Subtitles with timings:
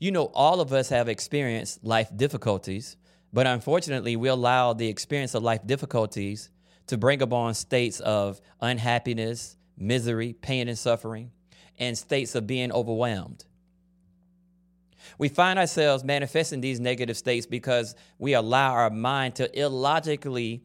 [0.00, 2.96] You know, all of us have experienced life difficulties,
[3.34, 6.48] but unfortunately, we allow the experience of life difficulties
[6.86, 11.30] to bring upon states of unhappiness, misery, pain, and suffering,
[11.78, 13.44] and states of being overwhelmed.
[15.18, 20.62] We find ourselves manifesting these negative states because we allow our mind to illogically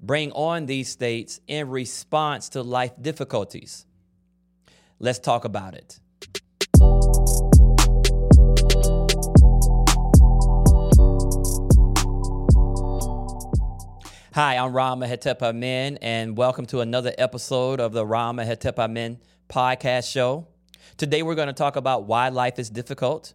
[0.00, 3.86] bring on these states in response to life difficulties.
[4.98, 6.00] Let's talk about it.
[14.34, 19.18] Hi, I'm Rama Hetep Amen, and welcome to another episode of the Rama Hetep Amen
[19.46, 20.48] podcast show.
[20.96, 23.34] Today, we're going to talk about why life is difficult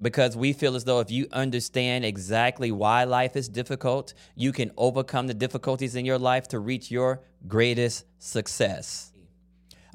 [0.00, 4.70] because we feel as though if you understand exactly why life is difficult, you can
[4.76, 9.12] overcome the difficulties in your life to reach your greatest success.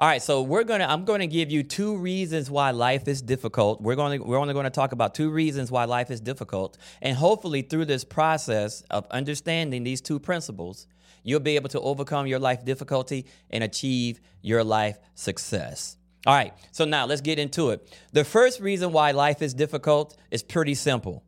[0.04, 0.84] All right, so we're gonna.
[0.84, 3.80] I'm going to give you two reasons why life is difficult.
[3.80, 4.20] We're going.
[4.20, 7.62] To, we're only going to talk about two reasons why life is difficult, and hopefully
[7.62, 10.88] through this process of understanding these two principles,
[11.24, 15.96] you'll be able to overcome your life difficulty and achieve your life success.
[16.28, 17.90] All right, so now let's get into it.
[18.12, 21.24] The first reason why life is difficult is pretty simple.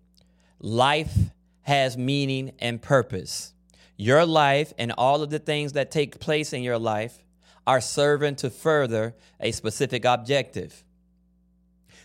[0.60, 1.16] Life
[1.62, 3.54] has meaning and purpose.
[3.96, 7.22] Your life and all of the things that take place in your life
[7.68, 10.84] are serving to further a specific objective.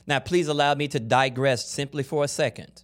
[0.06, 2.82] Now, please allow me to digress simply for a second.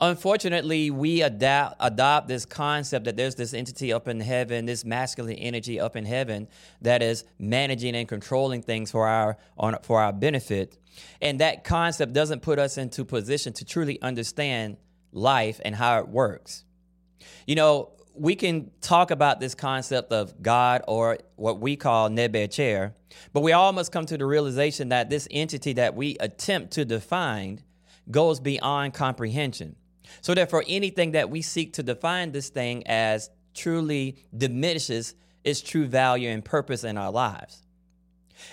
[0.00, 5.36] Unfortunately, we adapt, adopt this concept that there's this entity up in heaven, this masculine
[5.36, 6.48] energy up in heaven
[6.82, 10.76] that is managing and controlling things for our, on, for our benefit.
[11.22, 14.76] And that concept doesn't put us into position to truly understand
[15.12, 16.64] life and how it works.
[17.46, 22.94] You know, we can talk about this concept of God or what we call Nebuchadnezzar,
[23.32, 26.84] but we all must come to the realization that this entity that we attempt to
[26.84, 27.62] define
[28.10, 29.76] goes beyond comprehension.
[30.20, 35.14] So, therefore, anything that we seek to define this thing as truly diminishes
[35.44, 37.62] its true value and purpose in our lives.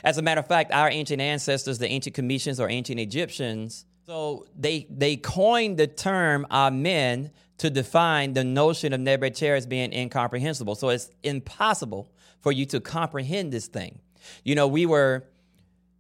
[0.04, 4.46] As a matter of fact, our ancient ancestors, the ancient Kemetians or ancient Egyptians, so
[4.58, 10.76] they they coined the term Amen to define the notion of Nebuchadnezzar as being incomprehensible.
[10.76, 14.00] So it's impossible for you to comprehend this thing.
[14.44, 15.24] You know, we were,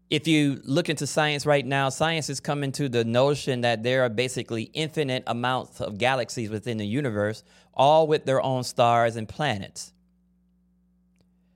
[0.10, 4.04] if you look into science right now, science is coming to the notion that there
[4.04, 7.44] are basically infinite amounts of galaxies within the universe,
[7.74, 9.94] all with their own stars and planets.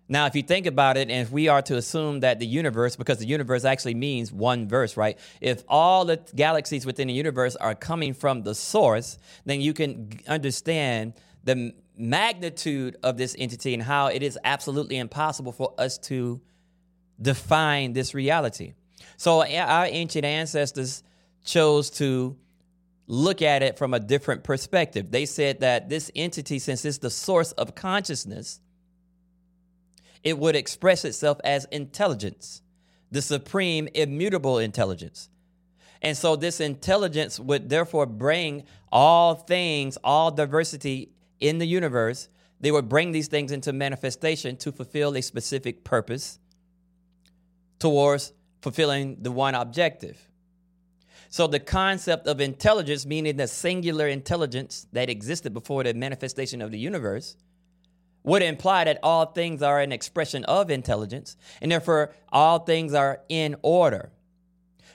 [0.10, 2.96] Now, if you think about it, and if we are to assume that the universe,
[2.96, 5.20] because the universe actually means one verse, right?
[5.42, 10.12] If all the galaxies within the universe are coming from the source, then you can
[10.28, 11.14] understand
[11.44, 16.40] the magnitude of this entity and how it is absolutely impossible for us to
[17.22, 18.74] define this reality.
[19.18, 21.04] So, our ancient ancestors
[21.44, 22.38] chose to
[23.08, 25.12] look at it from a different perspective.
[25.12, 28.60] They said that this entity, since it's the source of consciousness,
[30.24, 32.62] it would express itself as intelligence,
[33.12, 35.30] the supreme immutable intelligence.
[36.02, 42.30] And so this intelligence would therefore bring all things, all diversity in the universe.
[42.60, 46.40] They would bring these things into manifestation to fulfill a specific purpose
[47.80, 50.28] towards fulfilling the one objective.
[51.30, 56.72] So the concept of intelligence, meaning the singular intelligence that existed before the manifestation of
[56.72, 57.36] the universe,
[58.28, 63.22] would imply that all things are an expression of intelligence, and therefore all things are
[63.30, 64.12] in order.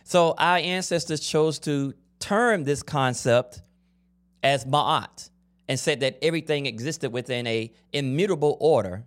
[0.04, 3.62] So our ancestors chose to term this concept
[4.42, 5.30] as Ma'at
[5.66, 9.06] and said that everything existed within a immutable order,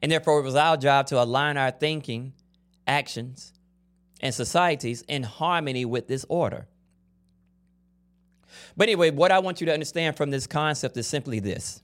[0.00, 2.34] and therefore it was our job to align our thinking,
[2.86, 3.52] actions,
[4.20, 6.68] and societies in harmony with this order.
[8.76, 11.82] But anyway, what I want you to understand from this concept is simply this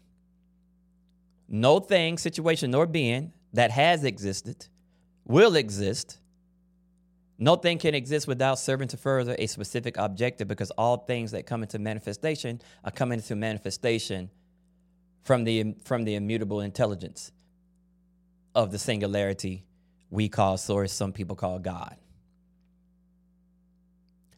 [1.53, 4.67] no thing, situation, nor being that has existed,
[5.27, 6.19] will exist.
[7.39, 11.47] No thing can exist without serving to further a specific objective because all things that
[11.47, 14.31] come into manifestation are coming into manifestation
[15.25, 17.33] from the, from the immutable intelligence
[18.55, 19.65] of the singularity
[20.11, 21.97] we call source, some people call God.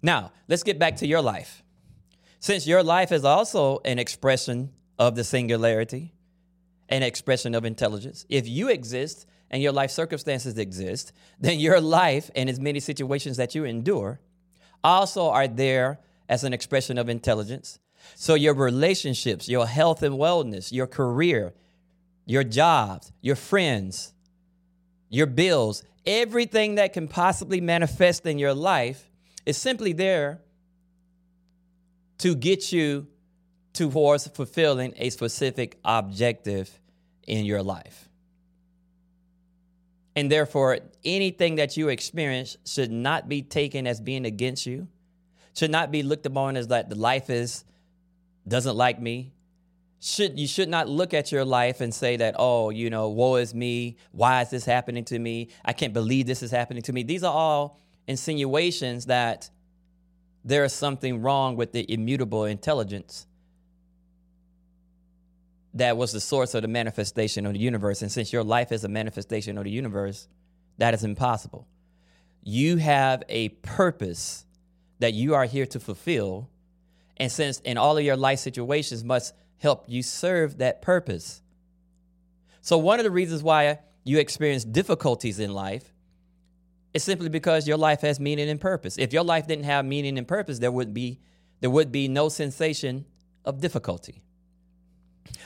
[0.03, 1.63] Now, let's get back to your life.
[2.41, 6.13] Since your life is also an expression of the singularity,
[6.89, 8.27] an expression of intelligence.
[8.29, 13.37] If you exist and your life circumstances exist, then your life and as many situations
[13.37, 14.21] that you endure
[14.83, 17.79] also are there as an expression of intelligence.
[18.15, 21.55] So your relationships, your health and wellness, your career,
[22.27, 24.13] your jobs, your friends,
[25.09, 29.11] your bills, everything that can possibly manifest in your life
[29.47, 30.41] is simply there
[32.19, 33.07] to get you
[33.75, 36.81] towards fulfilling a specific objective
[37.27, 38.09] in your life.
[40.17, 44.87] And therefore, anything that you experience should not be taken as being against you,
[45.57, 47.65] should not be looked upon as that the life is
[48.47, 49.33] doesn't like me.
[50.01, 53.37] Should you should not look at your life and say that, oh, you know, woe
[53.37, 53.97] is me.
[54.13, 55.49] Why is this happening to me?
[55.65, 57.03] I can't believe this is happening to me.
[57.03, 59.49] These are all insinuations that
[60.45, 63.27] there is something wrong with the immutable intelligence
[65.75, 68.01] that was the source of the manifestation of the universe.
[68.03, 70.29] And since your life is a manifestation of the universe,
[70.79, 71.67] that is impossible.
[72.43, 74.47] You have a purpose
[75.01, 76.49] that you are here to fulfill.
[77.17, 81.43] And since in all of your life situations must help you serve that purpose.
[82.61, 85.93] So, one of the reasons why you experience difficulties in life
[86.93, 88.97] is simply because your life has meaning and purpose.
[88.99, 91.21] If your life didn't have meaning and purpose, there would be
[91.61, 93.07] there would be no sensation
[93.45, 94.23] of difficulty.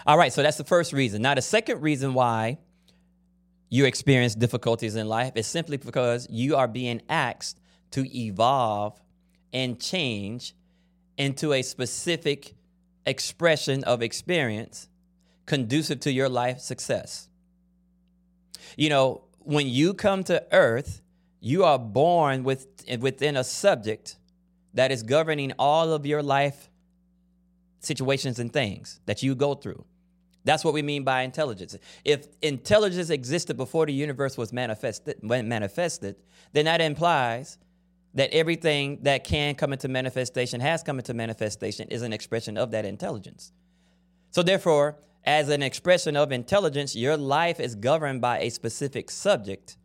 [0.06, 1.22] All right, so that's the first reason.
[1.22, 2.58] Now, the second reason why
[3.68, 7.60] you experience difficulties in life is simply because you are being asked
[7.90, 9.00] to evolve
[9.52, 10.54] and change
[11.16, 12.54] into a specific
[13.04, 14.88] expression of experience
[15.46, 17.28] conducive to your life success.
[18.76, 21.00] You know, when you come to earth,
[21.40, 22.66] you are born with,
[23.00, 24.16] within a subject
[24.74, 26.68] that is governing all of your life
[27.80, 29.84] situations and things that you go through.
[30.44, 31.76] That's what we mean by intelligence.
[32.04, 36.16] If intelligence existed before the universe was manifested, manifested,
[36.52, 37.58] then that implies
[38.14, 42.70] that everything that can come into manifestation has come into manifestation is an expression of
[42.70, 43.52] that intelligence.
[44.30, 49.76] So therefore, as an expression of intelligence, your life is governed by a specific subject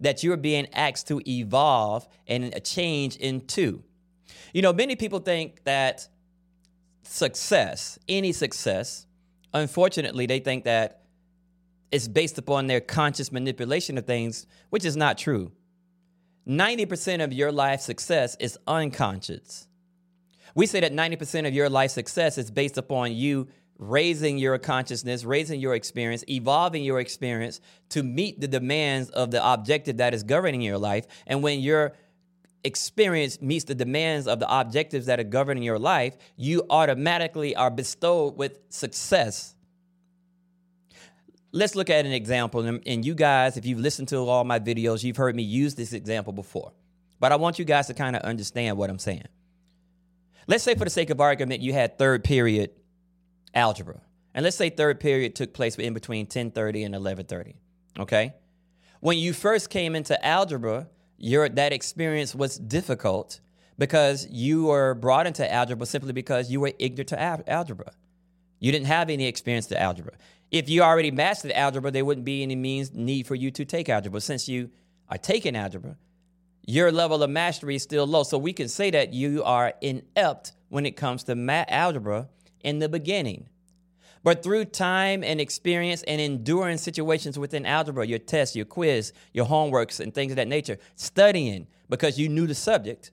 [0.00, 3.82] that you're being asked to evolve and change into.
[4.52, 6.08] You know, many people think that
[7.10, 9.06] success, any success,
[9.52, 11.02] unfortunately, they think that
[11.90, 15.50] it's based upon their conscious manipulation of things, which is not true.
[16.46, 19.66] 90% of your life success is unconscious.
[20.54, 25.24] We say that 90% of your life success is based upon you raising your consciousness,
[25.24, 30.22] raising your experience, evolving your experience to meet the demands of the objective that is
[30.22, 31.06] governing your life.
[31.26, 31.94] And when your
[32.64, 37.70] experience meets the demands of the objectives that are governing your life, you automatically are
[37.70, 39.54] bestowed with success.
[41.52, 42.64] Let's look at an example.
[42.64, 45.92] And you guys, if you've listened to all my videos, you've heard me use this
[45.92, 46.72] example before.
[47.18, 49.26] But I want you guys to kind of understand what I'm saying.
[50.46, 52.70] Let's say, for the sake of argument, you had third period
[53.54, 54.00] algebra.
[54.34, 57.54] And let's say third period took place in between 10:30 and 11:30.
[57.98, 58.34] Okay?
[59.00, 60.88] When you first came into algebra,
[61.20, 63.40] your that experience was difficult
[63.78, 67.92] because you were brought into algebra simply because you were ignorant to al- algebra.
[68.58, 70.14] You didn't have any experience to algebra.
[70.50, 73.88] If you already mastered algebra, there wouldn't be any means need for you to take
[73.88, 74.20] algebra.
[74.20, 74.70] Since you
[75.08, 75.96] are taking algebra,
[76.66, 78.22] your level of mastery is still low.
[78.22, 82.28] So we can say that you are inept when it comes to ma- algebra
[82.60, 83.48] in the beginning.
[84.22, 89.46] But through time and experience and enduring situations within algebra, your tests, your quiz, your
[89.46, 93.12] homeworks, and things of that nature, studying because you knew the subject,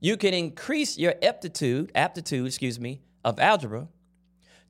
[0.00, 3.88] you can increase your aptitude, aptitude, excuse me, of algebra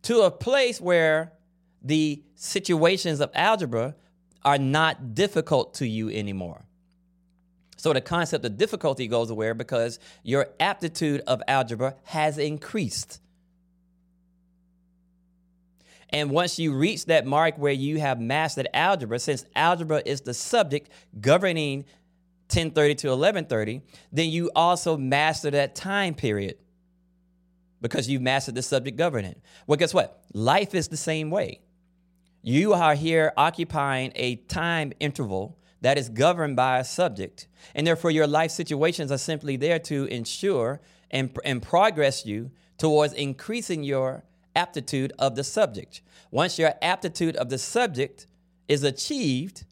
[0.03, 1.33] to a place where
[1.83, 3.95] the situations of algebra
[4.45, 6.65] are not difficult to you anymore.
[7.77, 13.21] So the concept of difficulty goes away because your aptitude of algebra has increased.
[16.13, 20.35] And once you reach that mark where you have mastered algebra, since algebra is the
[20.35, 20.91] subject
[21.21, 21.85] governing
[22.49, 23.81] 1030 to 1130,
[24.13, 26.59] then you also master that time period
[27.81, 29.37] because you've mastered the subject governing.
[29.67, 30.23] Well, guess what?
[30.35, 31.61] Life is the same way.
[32.43, 38.11] You are here occupying a time interval that is governed by a subject, and therefore
[38.11, 44.25] your life situations are simply there to ensure and, and progress you towards increasing your
[44.55, 46.03] aptitude of the subject.
[46.31, 48.27] Once your aptitude of the subject
[48.69, 49.65] is achieved,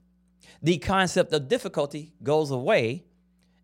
[0.63, 3.05] the concept of difficulty goes away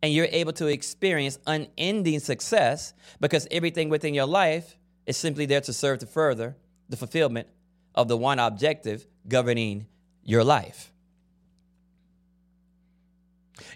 [0.03, 5.61] and you're able to experience unending success because everything within your life is simply there
[5.61, 6.57] to serve to further
[6.89, 7.49] the fulfillment
[7.95, 9.87] of the one objective governing
[10.25, 10.93] your life.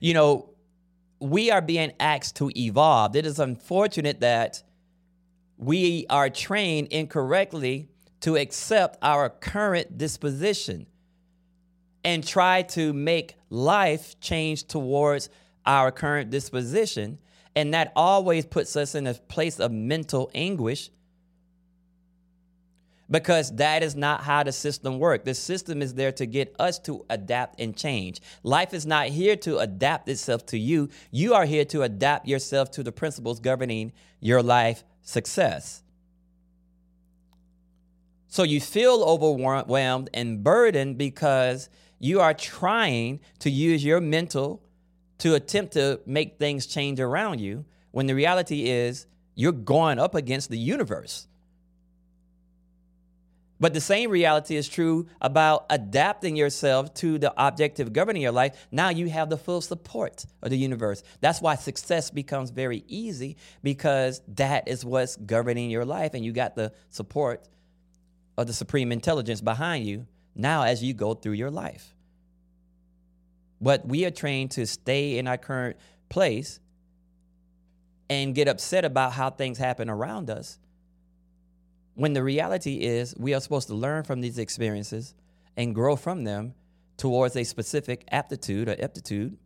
[0.01, 0.51] You know,
[1.21, 3.17] we are being asked to evolve.
[3.17, 4.63] It is unfortunate that
[5.61, 7.89] we are trained incorrectly
[8.21, 10.87] to accept our current disposition
[12.03, 15.29] and try to make life change towards
[15.67, 17.19] our current disposition
[17.55, 20.91] And that always puts us in a place of mental anguish
[23.11, 25.25] because that is not how the system works.
[25.25, 28.21] The system is there to get us to adapt and change.
[28.45, 30.91] Life is not here to adapt itself to you.
[31.11, 35.83] You are here to adapt yourself to the principles governing your life success.
[38.29, 44.63] So you feel overwhelmed and burdened because you are trying to use your mental
[45.19, 50.15] to attempt to make things change around you when the reality is you're going up
[50.15, 51.27] against the universe.
[53.61, 58.67] But the same reality is true about adapting yourself to the objective governing your life.
[58.73, 61.03] Now you have the full support of the universe.
[61.21, 66.33] That's why success becomes very easy because that is what's governing your life, and you
[66.33, 67.47] got the support
[68.39, 71.95] of the supreme intelligence behind you now as you go through your life.
[73.61, 75.77] But we are trained to stay in our current
[76.09, 76.61] place
[78.09, 80.59] and get upset about how things happen around us
[82.01, 85.15] when the reality is, we are supposed to learn from these experiences
[85.55, 86.55] and grow from them
[86.97, 89.37] towards a specific aptitude or aptitude.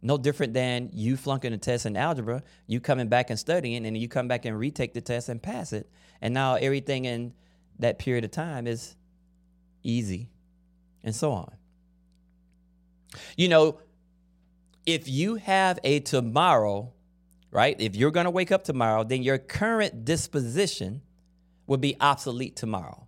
[0.00, 3.94] No different than you flunking a test in algebra, you coming back and studying, and
[3.94, 5.90] you come back and retake the test and pass it.
[6.22, 7.34] And now everything in
[7.78, 8.96] that period of time is
[9.82, 10.30] easy,
[11.04, 11.52] and so on.
[13.36, 13.80] You know,
[14.86, 16.94] if you have a tomorrow,
[17.50, 17.78] right?
[17.78, 21.02] If you're going to wake up tomorrow, then your current disposition
[21.68, 23.06] will be obsolete tomorrow.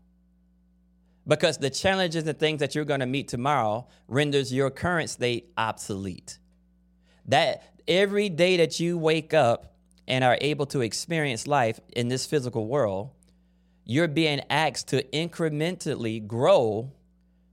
[1.27, 5.51] Because the challenges and things that you're going to meet tomorrow renders your current state
[5.57, 6.39] obsolete.
[7.27, 9.75] That every day that you wake up
[10.07, 13.11] and are able to experience life in this physical world,
[13.85, 16.93] you're being asked to incrementally grow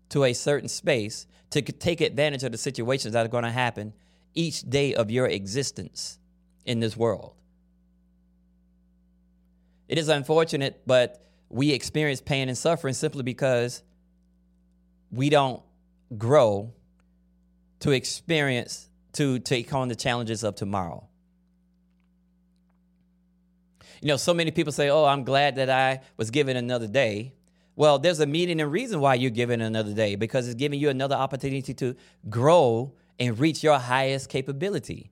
[0.10, 3.94] to a certain space to take advantage of the situations that are going to happen
[4.34, 6.20] each day of your existence
[6.66, 7.34] in this world.
[9.88, 13.84] It is unfortunate, but we experience pain and suffering simply because
[15.12, 15.62] we don't
[16.18, 16.74] grow
[17.80, 21.08] to experience, to take on the challenges of tomorrow.
[24.02, 27.34] You know, so many people say, Oh, I'm glad that I was given another day.
[27.76, 30.90] Well, there's a meaning and reason why you're given another day because it's giving you
[30.90, 31.96] another opportunity to
[32.30, 35.12] grow and reach your highest capability.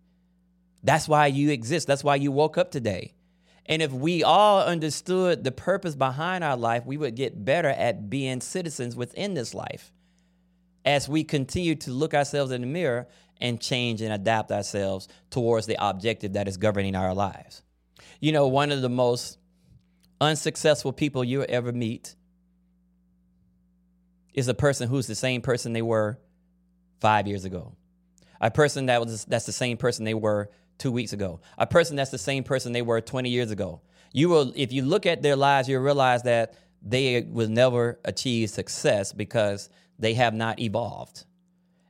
[0.83, 1.87] That's why you exist.
[1.87, 3.14] That's why you woke up today.
[3.65, 8.09] And if we all understood the purpose behind our life, we would get better at
[8.09, 9.91] being citizens within this life
[10.83, 13.07] as we continue to look ourselves in the mirror
[13.41, 17.63] and change and adapt ourselves towards the objective that is governing our lives.
[18.19, 19.39] You know, one of the most
[20.21, 22.15] unsuccessful people you'll ever meet
[24.33, 26.19] is a person who's the same person they were
[26.99, 27.75] five years ago.
[28.39, 31.39] A person that was that's the same person they were two weeks ago.
[31.57, 33.81] A person that's the same person they were 20 years ago.
[34.11, 38.49] You will, if you look at their lives, you'll realize that they will never achieve
[38.49, 41.25] success because they have not evolved.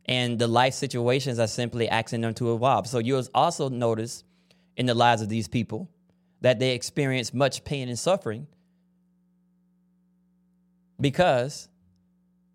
[0.05, 2.87] And the life situations are simply asking them to evolve.
[2.87, 4.23] So you'll also notice
[4.77, 5.89] in the lives of these people
[6.41, 8.47] that they experience much pain and suffering
[10.99, 11.67] because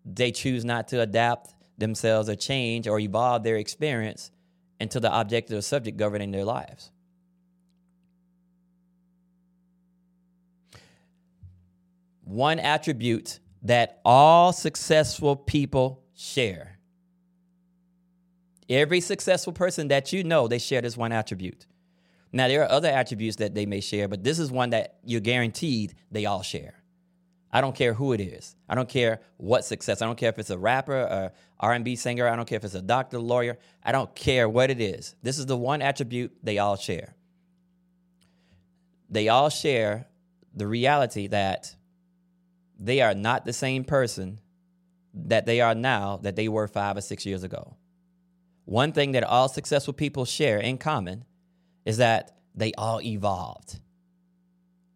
[0.05, 4.31] they choose not to adapt themselves or change or evolve their experience
[4.81, 6.91] into the object or subject governing their lives.
[12.23, 16.79] One attribute that all successful people share.
[18.69, 21.67] Every successful person that you know, they share this one attribute.
[22.31, 25.19] Now, there are other attributes that they may share, but this is one that you're
[25.19, 26.80] guaranteed they all share.
[27.53, 28.55] I don't care who it is.
[28.69, 30.01] I don't care what success.
[30.01, 32.27] I don't care if it's a rapper, a R&B singer.
[32.27, 33.57] I don't care if it's a doctor, lawyer.
[33.83, 35.15] I don't care what it is.
[35.21, 37.15] This is the one attribute they all share.
[39.09, 40.07] They all share
[40.55, 41.75] the reality that
[42.79, 44.39] they are not the same person
[45.13, 47.75] that they are now that they were 5 or 6 years ago.
[48.63, 51.25] One thing that all successful people share in common
[51.83, 53.79] is that they all evolved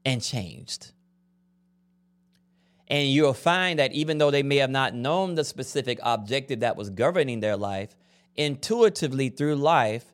[0.05, 0.93] and changed.
[2.88, 6.75] And you'll find that even though they may have not known the specific objective that
[6.75, 7.96] was governing their life,
[8.36, 10.06] intuitively through life,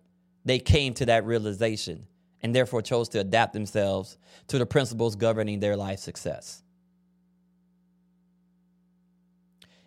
[0.45, 2.07] they came to that realization
[2.41, 6.63] and therefore chose to adapt themselves to the principles governing their life success.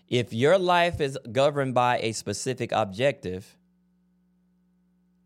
[0.08, 3.56] If your life is governed by a specific objective,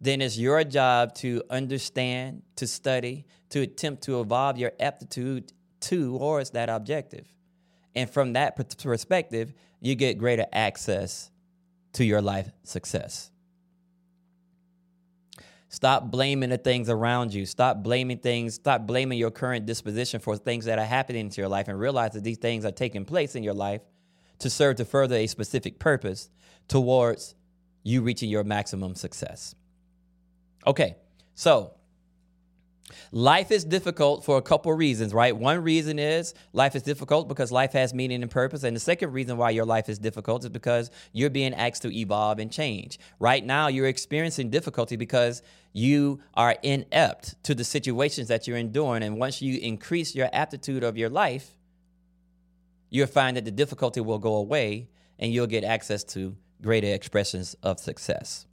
[0.01, 6.51] then it's your job to understand, to study, to attempt to evolve your aptitude towards
[6.51, 7.27] that objective.
[7.99, 11.33] And from that perspective, you get greater access
[11.95, 13.33] to your life success.
[15.69, 17.45] Stop blaming the things around you.
[17.45, 18.55] Stop blaming things.
[18.55, 22.13] Stop blaming your current disposition for things that are happening into your life and realize
[22.13, 23.81] that these things are taking place in your life
[24.39, 26.31] to serve to further a specific purpose
[26.69, 27.35] towards
[27.83, 29.57] you reaching your maximum success.
[30.65, 30.95] Okay,
[31.35, 31.73] so
[33.13, 35.37] Life is difficult for a couple reasons, right?
[35.37, 38.65] One reason is life is difficult because life has meaning and purpose.
[38.65, 41.95] And the second reason why your life is difficult is because you're being asked to
[41.95, 42.99] evolve and change.
[43.19, 45.43] Right now, you're experiencing difficulty because
[45.73, 49.03] you are inept to the situations that you're enduring.
[49.03, 51.55] And once you increase your aptitude of your life,
[52.91, 57.57] you'll find that the difficulty will go away and you'll get access to greater expressions
[57.63, 58.48] of success.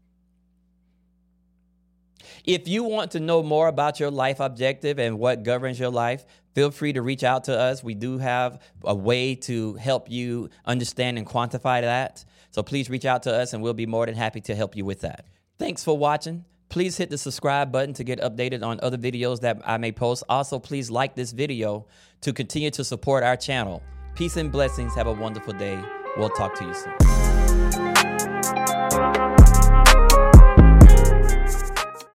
[2.46, 6.26] If you want to know more about your life objective and what governs your life,
[6.54, 7.84] feel free to reach out to us.
[7.84, 12.24] We do have a way to help you understand and quantify that.
[12.52, 14.86] So please reach out to us and we'll be more than happy to help you
[14.86, 15.26] with that.
[15.58, 16.46] Thanks for watching.
[16.70, 20.24] Please hit the subscribe button to get updated on other videos that I may post.
[20.30, 21.88] Also, please like this video
[22.22, 23.82] to continue to support our channel.
[24.14, 24.94] Peace and blessings.
[24.94, 25.82] Have a wonderful day.
[26.16, 26.74] We'll talk to you
[28.92, 29.35] soon.